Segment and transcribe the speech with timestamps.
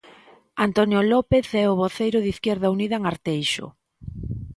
[0.67, 3.65] Antonio López é o voceiro de Izquierda Unida en Arteixo.